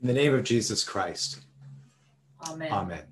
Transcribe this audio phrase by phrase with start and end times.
[0.00, 1.40] In the name of Jesus Christ.
[2.48, 2.72] Amen.
[2.72, 3.02] Amen.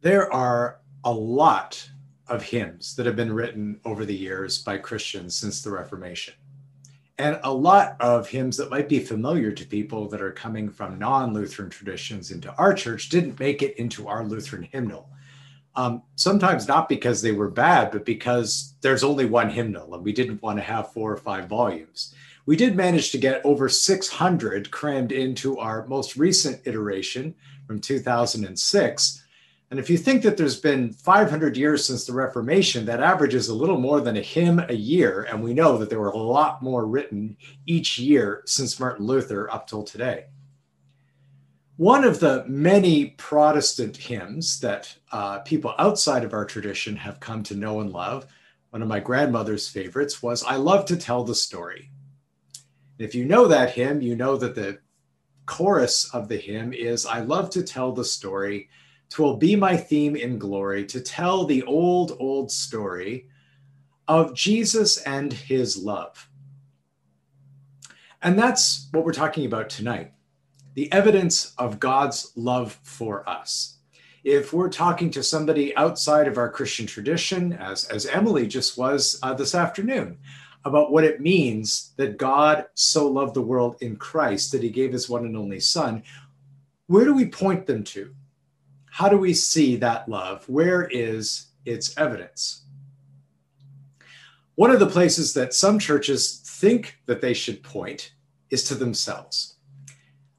[0.00, 1.88] There are a lot
[2.28, 6.34] of hymns that have been written over the years by Christians since the Reformation.
[7.18, 10.98] And a lot of hymns that might be familiar to people that are coming from
[10.98, 15.08] non Lutheran traditions into our church didn't make it into our Lutheran hymnal.
[15.76, 20.12] Um, sometimes not because they were bad, but because there's only one hymnal and we
[20.12, 22.14] didn't want to have four or five volumes.
[22.46, 27.34] We did manage to get over 600 crammed into our most recent iteration
[27.66, 29.24] from 2006
[29.74, 33.54] and if you think that there's been 500 years since the Reformation, that averages a
[33.54, 35.26] little more than a hymn a year.
[35.28, 39.50] And we know that there were a lot more written each year since Martin Luther
[39.50, 40.26] up till today.
[41.76, 47.42] One of the many Protestant hymns that uh, people outside of our tradition have come
[47.42, 48.26] to know and love,
[48.70, 51.90] one of my grandmother's favorites was I Love to Tell the Story.
[52.98, 54.78] If you know that hymn, you know that the
[55.46, 58.68] chorus of the hymn is I love to tell the story
[59.10, 63.28] Twill be my theme in glory to tell the old, old story
[64.08, 66.28] of Jesus and his love.
[68.22, 70.12] And that's what we're talking about tonight
[70.74, 73.78] the evidence of God's love for us.
[74.24, 79.20] If we're talking to somebody outside of our Christian tradition, as, as Emily just was
[79.22, 80.18] uh, this afternoon,
[80.64, 84.92] about what it means that God so loved the world in Christ that he gave
[84.92, 86.02] his one and only Son,
[86.86, 88.14] where do we point them to?
[88.90, 90.48] How do we see that love?
[90.48, 92.62] Where is its evidence?
[94.54, 98.12] One of the places that some churches think that they should point
[98.50, 99.56] is to themselves.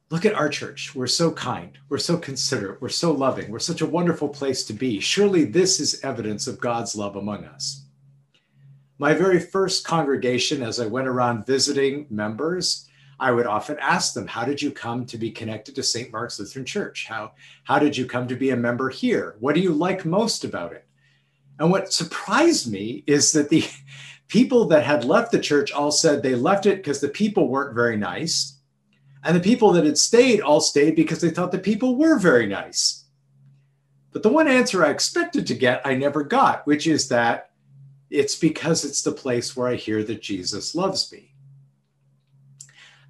[0.09, 0.95] Look at our church.
[0.95, 1.77] We're so kind.
[1.89, 2.81] We're so considerate.
[2.81, 3.51] We're so loving.
[3.51, 4.99] We're such a wonderful place to be.
[4.99, 7.84] Surely this is evidence of God's love among us.
[8.97, 12.87] My very first congregation, as I went around visiting members,
[13.19, 16.11] I would often ask them, How did you come to be connected to St.
[16.11, 17.05] Mark's Lutheran Church?
[17.07, 17.33] How,
[17.65, 19.35] how did you come to be a member here?
[19.39, 20.85] What do you like most about it?
[21.59, 23.65] And what surprised me is that the
[24.27, 27.75] people that had left the church all said they left it because the people weren't
[27.75, 28.59] very nice.
[29.23, 32.45] And the people that had stayed all stayed because they thought the people were very
[32.45, 33.05] nice.
[34.13, 37.49] But the one answer I expected to get, I never got, which is that
[38.09, 41.33] it's because it's the place where I hear that Jesus loves me.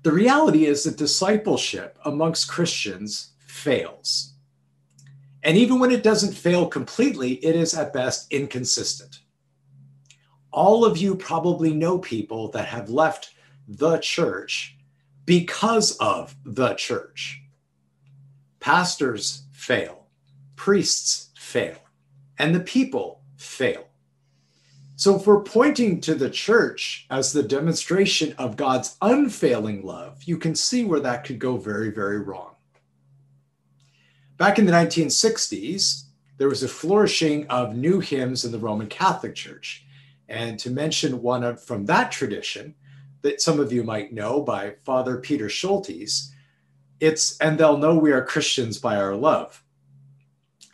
[0.03, 4.33] The reality is that discipleship amongst Christians fails.
[5.41, 9.19] And even when it doesn't fail completely, it is at best inconsistent.
[10.51, 13.31] All of you probably know people that have left
[13.67, 14.77] the church
[15.25, 17.41] because of the church.
[18.59, 20.07] Pastors fail,
[20.55, 21.77] priests fail,
[22.37, 23.87] and the people fail.
[24.97, 30.37] So, if we're pointing to the church as the demonstration of God's unfailing love, you
[30.37, 32.55] can see where that could go very, very wrong.
[34.37, 36.03] Back in the 1960s,
[36.37, 39.85] there was a flourishing of new hymns in the Roman Catholic Church.
[40.29, 42.75] And to mention one from that tradition
[43.21, 46.29] that some of you might know by Father Peter Scholtes,
[46.99, 49.61] it's And They'll Know We Are Christians by Our Love.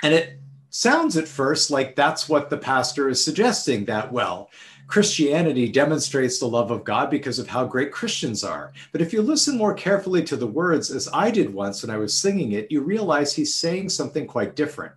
[0.04, 0.41] And it
[0.72, 4.50] sounds at first like that's what the pastor is suggesting that, well,
[4.88, 8.74] Christianity demonstrates the love of God because of how great Christians are.
[8.92, 11.98] But if you listen more carefully to the words, as I did once when I
[11.98, 14.94] was singing it, you realize he's saying something quite different.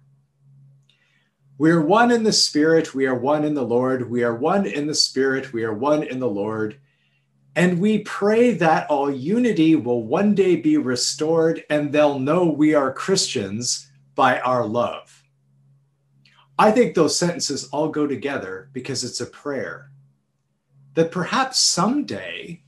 [1.58, 4.66] We are one in the Spirit, we are one in the Lord, we are one
[4.66, 6.80] in the Spirit, we are one in the Lord.
[7.54, 12.74] And we pray that all unity will one day be restored and they'll know we
[12.74, 15.23] are Christians by our love.
[16.58, 19.90] I think those sentences all go together because it's a prayer
[20.94, 22.62] that perhaps someday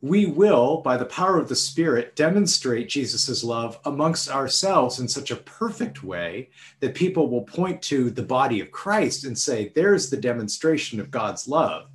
[0.00, 5.30] we will, by the power of the Spirit, demonstrate Jesus' love amongst ourselves in such
[5.30, 6.50] a perfect way
[6.80, 11.12] that people will point to the body of Christ and say, there's the demonstration of
[11.12, 11.88] God's love.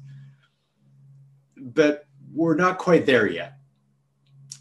[1.58, 3.58] But we're not quite there yet.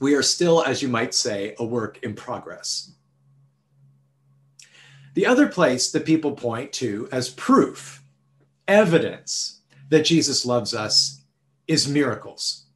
[0.01, 2.96] We are still, as you might say, a work in progress.
[5.17, 8.03] The other place that people point to as proof,
[8.69, 11.23] evidence that Jesus loves us
[11.67, 12.67] is miracles,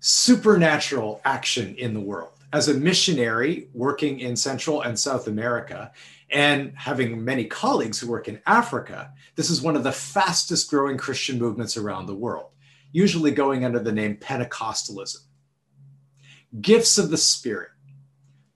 [0.00, 2.32] supernatural action in the world.
[2.52, 5.92] As a missionary working in Central and South America
[6.30, 10.96] and having many colleagues who work in Africa, this is one of the fastest growing
[10.96, 12.50] Christian movements around the world,
[12.90, 15.18] usually going under the name Pentecostalism.
[16.60, 17.70] Gifts of the Spirit,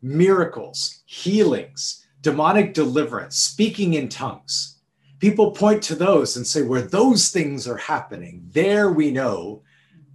[0.02, 4.78] miracles, healings, demonic deliverance, speaking in tongues.
[5.18, 9.62] People point to those and say, where those things are happening, there we know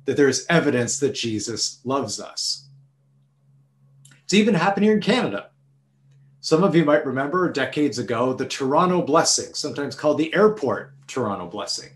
[0.06, 2.68] that there's evidence that Jesus loves us.
[4.24, 5.52] It's even happened here in Canada.
[6.40, 11.48] Some of you might remember decades ago the Toronto Blessing, sometimes called the Airport Toronto
[11.48, 11.90] Blessing.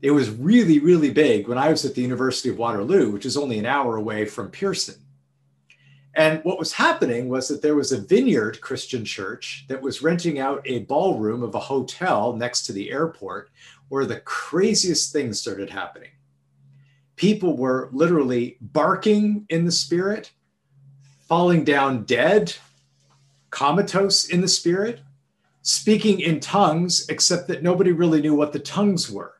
[0.00, 3.38] It was really, really big when I was at the University of Waterloo, which is
[3.38, 4.96] only an hour away from Pearson.
[6.16, 10.38] And what was happening was that there was a vineyard Christian church that was renting
[10.38, 13.50] out a ballroom of a hotel next to the airport
[13.88, 16.10] where the craziest things started happening.
[17.16, 20.32] People were literally barking in the spirit,
[21.20, 22.54] falling down dead,
[23.50, 25.00] comatose in the spirit,
[25.62, 29.34] speaking in tongues, except that nobody really knew what the tongues were.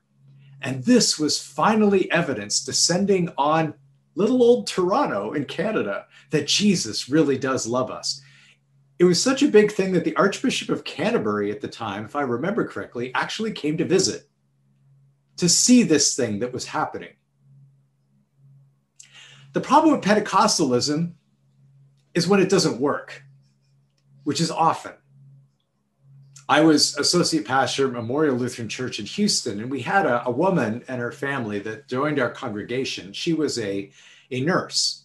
[0.63, 3.75] And this was finally evidence descending on
[4.15, 8.21] little old Toronto in Canada that Jesus really does love us.
[8.99, 12.15] It was such a big thing that the Archbishop of Canterbury at the time, if
[12.15, 14.29] I remember correctly, actually came to visit
[15.37, 17.11] to see this thing that was happening.
[19.53, 21.13] The problem with Pentecostalism
[22.15, 23.23] is when it doesn't work,
[24.23, 24.93] which is often.
[26.49, 30.31] I was associate pastor at Memorial Lutheran Church in Houston, and we had a, a,
[30.31, 33.13] woman and her family that joined our congregation.
[33.15, 33.91] She was a,
[34.31, 35.04] a nurse.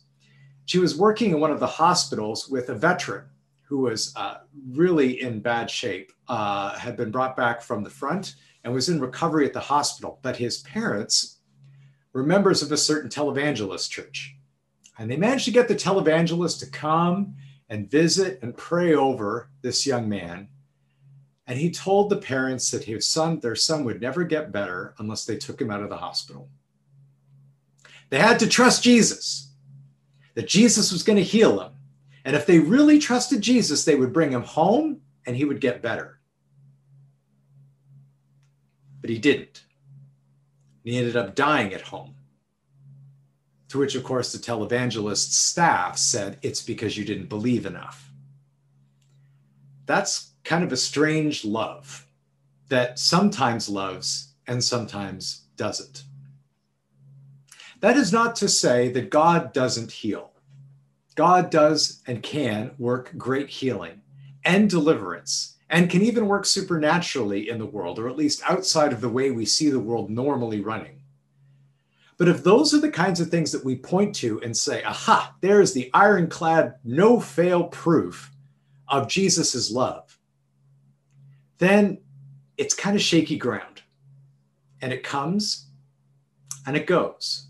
[0.69, 3.25] She was working in one of the hospitals with a veteran
[3.63, 8.36] who was uh, really in bad shape, uh, had been brought back from the front
[8.63, 10.19] and was in recovery at the hospital.
[10.21, 11.39] But his parents
[12.13, 14.36] were members of a certain televangelist church.
[15.00, 17.33] And they managed to get the televangelist to come
[17.69, 20.50] and visit and pray over this young man
[21.48, 25.25] and he told the parents that his son, their son would never get better unless
[25.25, 26.48] they took him out of the hospital.
[28.12, 29.49] They had to trust Jesus,
[30.39, 31.74] that Jesus was going to heal him.
[32.24, 35.81] And if they really trusted Jesus, they would bring him home and he would get
[35.81, 36.21] better.
[39.01, 39.65] But he didn't.
[40.86, 42.15] He ended up dying at home.
[43.68, 48.09] To which, of course, the televangelist's staff said, It's because you didn't believe enough.
[49.88, 52.07] That's kind of a strange love
[52.69, 56.06] that sometimes loves and sometimes doesn't.
[57.80, 60.31] That is not to say that God doesn't heal.
[61.16, 64.02] God does and can work great healing
[64.46, 69.02] and deliverance and can even work supernaturally in the world, or at least outside of
[69.02, 71.02] the way we see the world normally running.
[72.18, 75.36] But if those are the kinds of things that we point to and say, aha,
[75.42, 78.32] there's the ironclad, no fail proof
[78.88, 80.18] of Jesus' love,
[81.60, 82.00] then
[82.58, 83.84] it's kind of shaky ground.
[84.82, 85.68] And it comes
[86.66, 87.49] and it goes.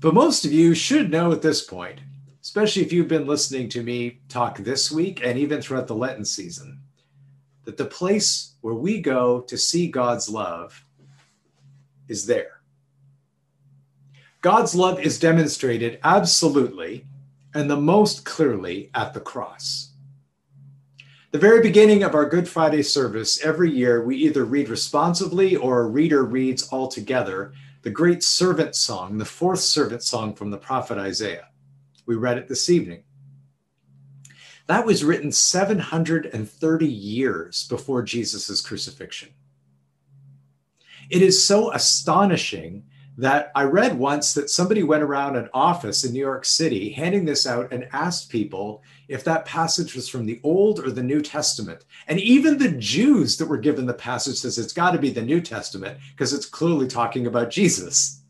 [0.00, 2.00] But most of you should know at this point,
[2.42, 6.24] especially if you've been listening to me talk this week and even throughout the Lenten
[6.24, 6.80] season,
[7.64, 10.84] that the place where we go to see God's love
[12.08, 12.62] is there.
[14.40, 17.04] God's love is demonstrated absolutely
[17.54, 19.90] and the most clearly at the cross
[21.32, 25.82] the very beginning of our Good Friday service, every year we either read responsively or
[25.82, 27.52] a reader reads all together
[27.82, 31.48] the great servant song, the fourth servant song from the prophet Isaiah.
[32.06, 33.04] We read it this evening.
[34.66, 39.30] That was written 730 years before Jesus' crucifixion.
[41.10, 42.84] It is so astonishing
[43.20, 47.26] that I read once that somebody went around an office in New York City handing
[47.26, 51.20] this out and asked people if that passage was from the Old or the New
[51.20, 51.84] Testament.
[52.08, 55.20] And even the Jews that were given the passage says it's got to be the
[55.20, 58.22] New Testament because it's clearly talking about Jesus.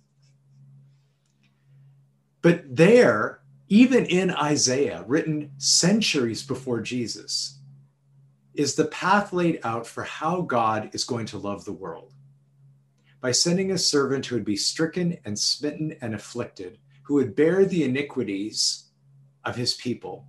[2.43, 7.61] But there, even in Isaiah, written centuries before Jesus,
[8.55, 12.12] is the path laid out for how God is going to love the world
[13.21, 17.65] by sending a servant who would be stricken and smitten and afflicted, who would bear
[17.65, 18.85] the iniquities
[19.45, 20.27] of his people,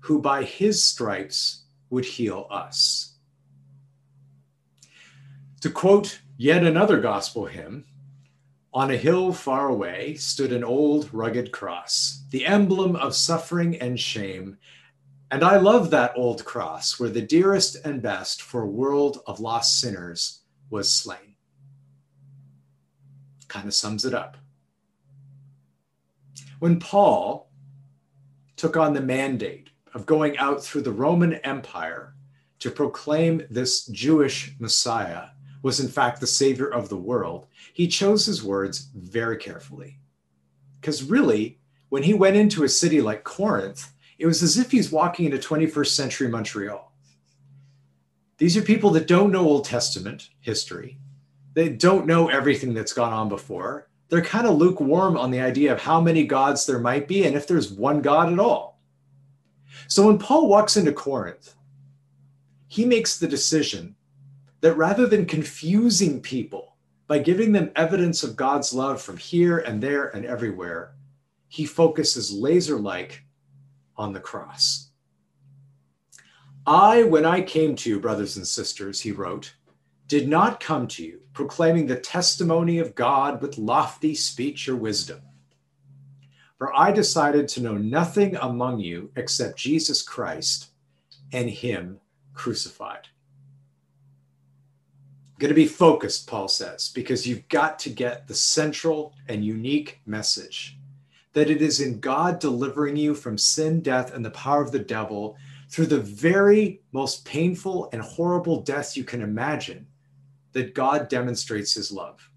[0.00, 3.14] who by his stripes would heal us.
[5.60, 7.84] To quote yet another gospel hymn,
[8.74, 14.00] on a hill far away stood an old rugged cross, the emblem of suffering and
[14.00, 14.56] shame.
[15.30, 19.40] And I love that old cross where the dearest and best for a world of
[19.40, 20.40] lost sinners
[20.70, 21.31] was slain
[23.52, 24.38] kind of sums it up.
[26.58, 27.50] When Paul
[28.56, 32.14] took on the mandate of going out through the Roman Empire
[32.60, 35.26] to proclaim this Jewish Messiah
[35.62, 39.98] was in fact the savior of the world, he chose his words very carefully.
[40.80, 41.58] Because really,
[41.90, 45.36] when he went into a city like Corinth, it was as if he's walking into
[45.36, 46.90] 21st century Montreal.
[48.38, 50.98] These are people that don't know Old Testament history.
[51.54, 53.88] They don't know everything that's gone on before.
[54.08, 57.34] they're kind of lukewarm on the idea of how many gods there might be and
[57.34, 58.78] if there's one God at all.
[59.88, 61.54] So when Paul walks into Corinth,
[62.68, 63.96] he makes the decision
[64.60, 69.82] that rather than confusing people by giving them evidence of God's love from here and
[69.82, 70.94] there and everywhere,
[71.48, 73.24] he focuses laser like
[73.96, 74.90] on the cross.
[76.66, 79.54] I, when I came to you, brothers and sisters, he wrote,
[80.12, 85.22] did not come to you proclaiming the testimony of God with lofty speech or wisdom.
[86.58, 90.68] For I decided to know nothing among you except Jesus Christ
[91.32, 91.98] and Him
[92.34, 93.08] crucified.
[95.38, 100.02] Going to be focused, Paul says, because you've got to get the central and unique
[100.04, 100.76] message
[101.32, 104.78] that it is in God delivering you from sin, death, and the power of the
[104.78, 105.38] devil
[105.70, 109.86] through the very most painful and horrible death you can imagine
[110.52, 112.28] that God demonstrates his love.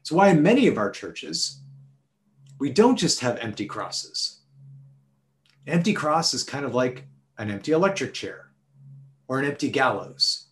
[0.00, 1.60] It's why in many of our churches,
[2.58, 4.40] we don't just have empty crosses.
[5.66, 7.04] Empty cross is kind of like
[7.38, 8.50] an empty electric chair
[9.28, 10.46] or an empty gallows.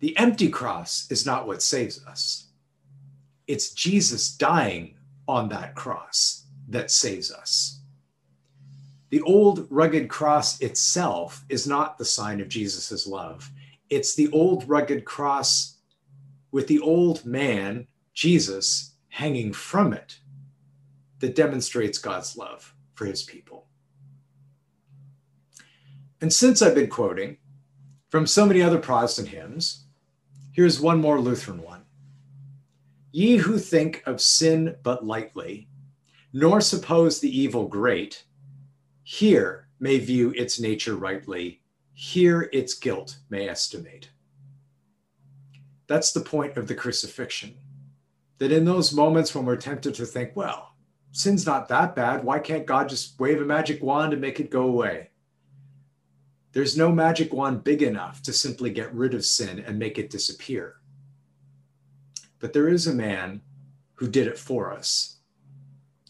[0.00, 2.48] The empty cross is not what saves us.
[3.46, 4.96] It's Jesus dying
[5.26, 7.80] on that cross that saves us.
[9.10, 13.50] The old rugged cross itself is not the sign of Jesus' love.
[13.90, 15.78] It's the old rugged cross
[16.50, 20.18] with the old man, Jesus, hanging from it
[21.20, 23.66] that demonstrates God's love for his people.
[26.20, 27.38] And since I've been quoting
[28.08, 29.84] from so many other Protestant hymns,
[30.52, 31.82] here's one more Lutheran one.
[33.12, 35.68] Ye who think of sin but lightly,
[36.32, 38.24] nor suppose the evil great,
[39.02, 41.60] here may view its nature rightly,
[41.94, 44.10] here its guilt may estimate.
[45.86, 47.54] That's the point of the crucifixion.
[48.38, 50.74] That in those moments when we're tempted to think, well,
[51.12, 54.50] sin's not that bad, why can't God just wave a magic wand and make it
[54.50, 55.10] go away?
[56.50, 60.10] There's no magic wand big enough to simply get rid of sin and make it
[60.10, 60.76] disappear.
[62.40, 63.40] But there is a man
[63.94, 65.18] who did it for us,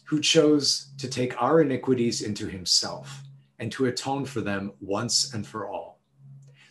[0.05, 3.24] who chose to take our iniquities into himself
[3.59, 5.99] and to atone for them once and for all.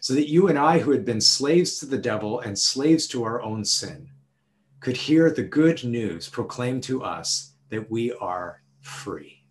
[0.01, 3.25] So that you and I, who had been slaves to the devil and slaves to
[3.25, 4.11] our own sin,
[4.81, 9.45] could hear the good news proclaimed to us that we are free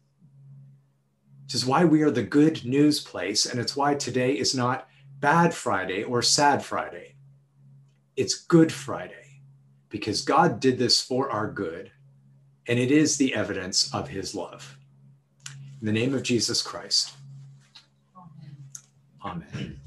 [1.54, 3.46] which is why we are the good news place.
[3.46, 4.88] And it's why today is not
[5.20, 7.14] Bad Friday or Sad Friday.
[8.16, 9.42] It's Good Friday
[9.90, 11.92] because God did this for our good,
[12.68, 14.80] and it is the evidence of his love.
[15.80, 17.14] In the name of Jesus Christ.
[19.24, 19.83] Amen.